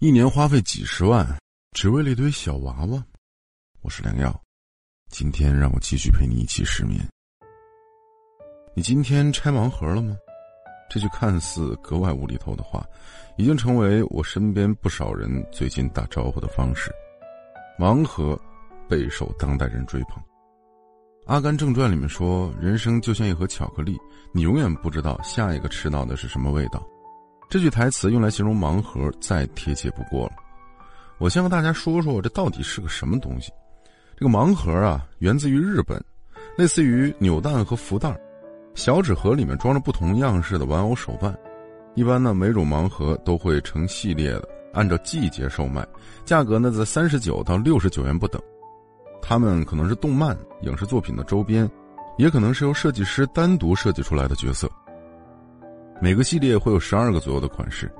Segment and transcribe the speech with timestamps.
[0.00, 1.26] 一年花费几十万，
[1.72, 3.04] 只为了一堆小娃娃。
[3.82, 4.42] 我是良药，
[5.10, 7.06] 今天让我继续陪你一起失眠。
[8.74, 10.16] 你今天拆盲盒了吗？
[10.88, 12.82] 这句看似格外无厘头的话，
[13.36, 16.90] 已经成为我身边不少人最近打招呼的方式。
[17.78, 18.40] 盲盒
[18.88, 20.16] 备受当代人追捧。
[21.26, 23.98] 《阿甘正传》里面说：“人生就像一盒巧克力，
[24.32, 26.82] 你永远不知道下一个吃到的是什么味道。”
[27.50, 30.34] 这句台词用来形容盲盒再贴切不过了。
[31.18, 33.50] 我先和大家说说这到底是个什么东西。
[34.16, 36.00] 这个盲盒啊，源自于日本，
[36.56, 38.16] 类似于扭蛋和福袋，
[38.76, 41.36] 小纸盒里面装着不同样式的玩偶手办。
[41.96, 45.84] 一般呢，每种盲盒都会成系列的，按照季节售卖，
[46.24, 48.40] 价格呢在三十九到六十九元不等。
[49.20, 51.68] 它们可能是动漫、影视作品的周边，
[52.16, 54.70] 也可能是由设计师单独设计出来的角色。
[56.00, 57.90] 每个系列会有十二个左右的款式，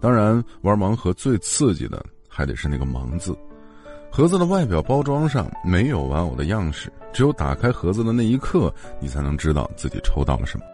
[0.00, 3.36] 当然玩盲盒最刺激的还得是那个“盲”字。
[4.10, 10.64] 盒子的外表包装上没有玩偶的样式，只有打开盒子的那一刻，你才能知道自己抽到了什么。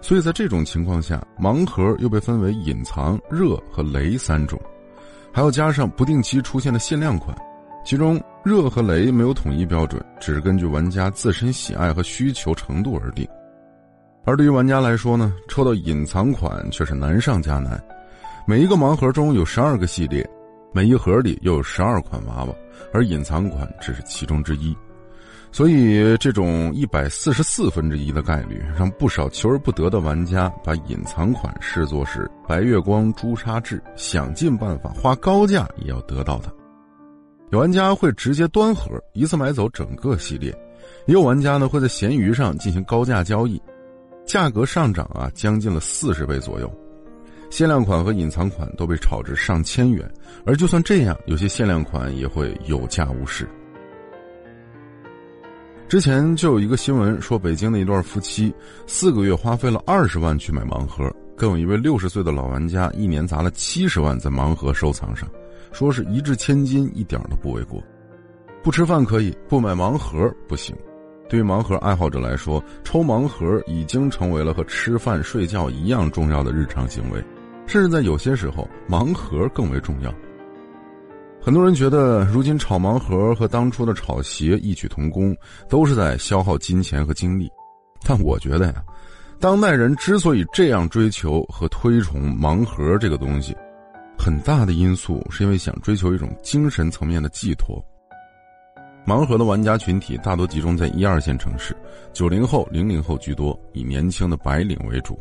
[0.00, 4.60] 所以在这种情况下，盲盒又被分为隐藏、热和雷三种，
[5.32, 7.36] 还要加上不定期出现的限量款。
[7.84, 13.26] 其中热和雷没有统一标准，只是根据玩家自身喜爱和需求程度而定。
[14.26, 17.80] 而对于玩家来说呢，抽到隐藏款却是难上加难。
[18.44, 20.28] 每一个盲盒中有十二个系列，
[20.72, 22.52] 每一盒里又有十二款娃娃，
[22.92, 24.76] 而隐藏款只是其中之一。
[25.52, 36.52] 所以，这种一百四十四分之一的概率，让不少求而不得的玩家把隐藏款视作是白月光朱砂痣，想尽办法花高价也要得到它。
[37.50, 40.50] 有玩家会直接端盒一次买走整个系列，
[41.06, 43.62] 也有玩家呢会在闲鱼上进行高价交易。
[44.26, 46.70] 价格上涨啊，将近了四十倍左右，
[47.48, 50.10] 限量款和隐藏款都被炒至上千元，
[50.44, 53.48] 而就算这样，有些限量款也会有价无市。
[55.88, 58.52] 之前就有一个新闻说，北京的一对夫妻
[58.88, 65.28] 四个月花费了二十万去买盲盒，更有一位六十岁的老玩家一年砸了七十万在盲盒收藏上，
[65.70, 67.80] 说是一掷千金，一点都不为过。
[68.60, 70.74] 不吃饭可以，不买盲盒不行。
[71.28, 77.22] 对于盲盒爱好者来说，抽盲盒已经成为了和吃饭睡觉一样重要的日常行为，
[77.66, 80.14] 甚至在有些时候，盲盒更为重要。
[81.40, 85.36] 很多人觉得，如今炒盲盒和当初的炒鞋异曲同工，
[85.68, 87.50] 都是在消耗金钱和精力。
[88.04, 88.84] 但我觉得呀，
[89.40, 93.52] 当代人之所以这样追求和推崇盲盒这个东西，
[94.18, 97.84] 很大的因素是因为想追求一种精神层面的寄托。
[99.06, 101.76] 盲盒的玩家群体大多集中在一二线城市，
[102.12, 105.16] 九零后、零零后居多，以年轻的白领为主。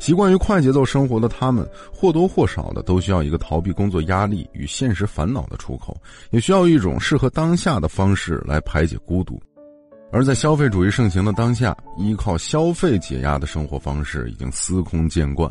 [0.00, 1.64] 习惯于快节奏生活的他们，
[1.94, 5.96] 或多或少的都需要一个逃避工作压力与现实烦恼的出口，
[6.30, 9.40] 也需要一种适合当下的方式来排解孤独。
[10.10, 15.48] 而在消费主义盛行的当下，依靠消费解压的生活方式已经司空见惯。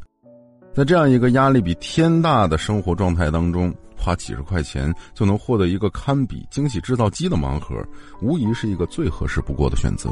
[0.73, 7.76] 在这样一个压力比天大的生活状态当中，花几十块钱就能获得一个堪比惊喜制造机的盲盒，
[8.22, 10.10] 无疑是一个最合适不过的选择。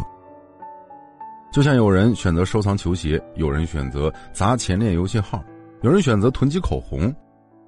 [1.51, 5.41] 就像有人选择收藏球鞋，有人选择砸钱练游戏号，
[5.81, 7.11] 有人选择囤积口红，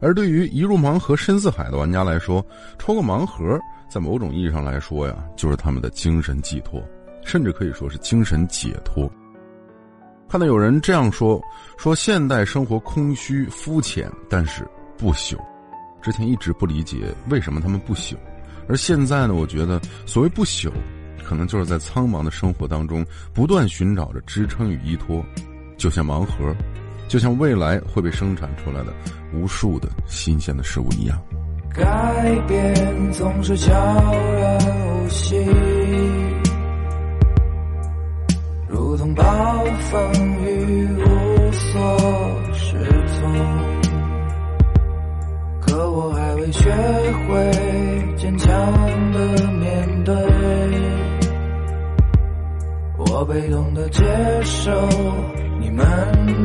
[0.02, 2.46] 而对于一入盲盒深似海的玩家来说，
[2.78, 3.58] 抽个盲盒，
[3.90, 6.84] 在某种意义上来说呀，就是他们的精神寄托，
[7.24, 9.10] 甚至可以说是精神解脱。
[10.28, 11.42] 看到有人这样说
[11.76, 15.36] ：“说现代生活空虚肤浅，但是不朽。”
[16.02, 18.16] 之前一直不理解为什么他们不朽，
[18.68, 19.34] 而现在呢？
[19.34, 20.72] 我觉得所谓不朽，
[21.24, 25.24] 可能就是在苍茫的生活当中不断寻找着支撑与依托，
[25.78, 26.56] 就像盲盒，
[27.08, 28.94] 就像未来会被生产出来的
[29.34, 31.22] 无数的新鲜的事物一样。
[31.72, 34.60] 改变总是悄然
[35.06, 35.36] 无息。
[38.68, 39.24] 如同暴
[39.92, 40.12] 风
[40.44, 42.78] 雨无所适
[43.20, 43.79] 从，
[46.52, 46.70] 学
[47.28, 47.52] 会
[48.18, 48.50] 坚强
[49.12, 50.16] 的面对，
[52.98, 54.04] 我被动的接
[54.44, 54.72] 受
[55.60, 55.86] 你们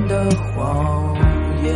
[0.08, 1.14] 的谎
[1.62, 1.74] 言，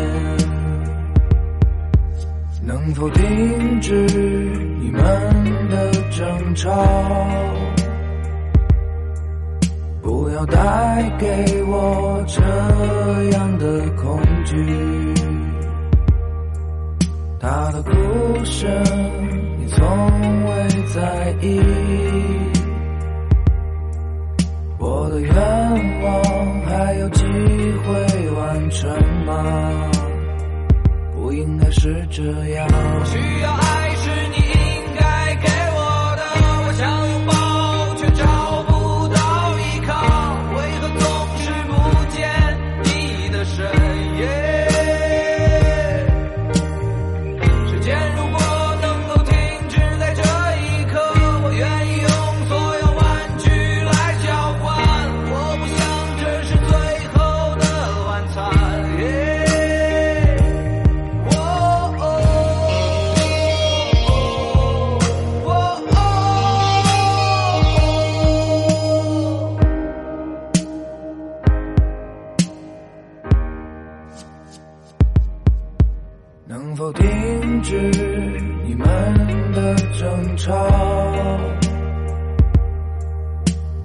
[2.63, 3.93] 能否停止
[4.81, 6.71] 你们的争吵？
[10.03, 12.43] 不要带给我这
[13.37, 15.18] 样的恐惧。
[17.41, 17.91] 他的故
[18.45, 18.67] 事
[19.59, 21.61] 你从未在意。
[24.79, 25.33] 我的愿
[26.03, 28.91] 望还有机会完成
[29.25, 29.91] 吗？
[31.15, 32.69] 不应该是这样。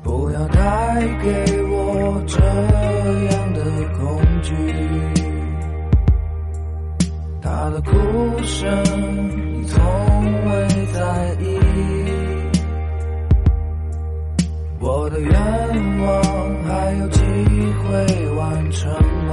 [0.01, 2.37] 不要带给我这
[3.29, 3.59] 样的
[3.97, 4.01] 恐
[4.41, 4.51] 惧。
[7.41, 7.91] 他的哭
[8.43, 8.65] 声
[9.61, 9.79] 你从
[10.45, 10.51] 未
[10.93, 11.43] 在意。
[14.79, 15.31] 我的愿
[16.05, 16.11] 望
[16.65, 17.21] 还有机
[17.83, 17.91] 会
[18.35, 18.91] 完成
[19.27, 19.31] 吗？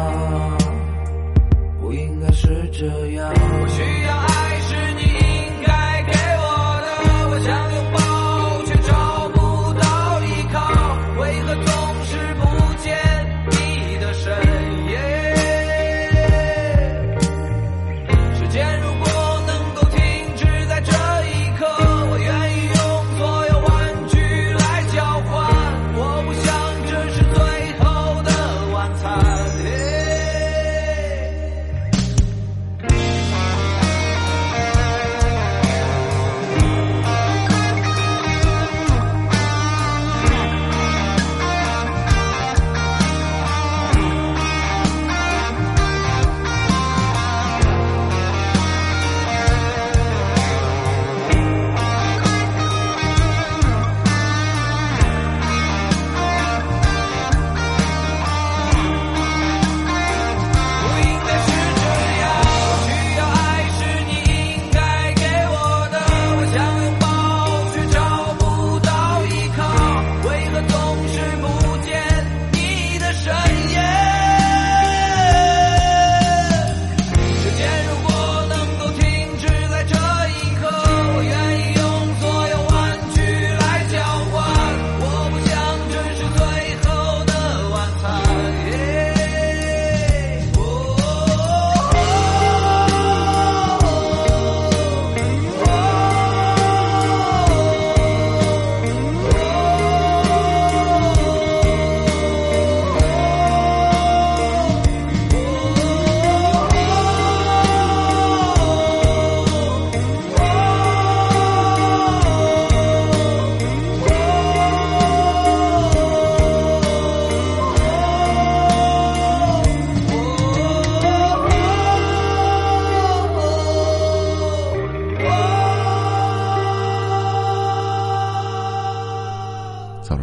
[1.80, 3.34] 不应该是这样。
[3.68, 4.29] 需要爱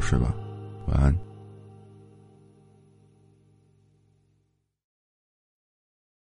[0.07, 0.33] 睡吧？
[0.88, 1.26] 晚安。